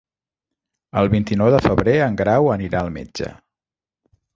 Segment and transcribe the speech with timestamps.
[1.01, 3.33] El vint-i-nou de febrer en Grau anirà al metge.